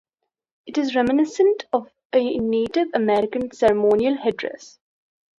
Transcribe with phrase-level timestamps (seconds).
[0.65, 4.79] It is reminiscent of a Native American ceremonial headdress.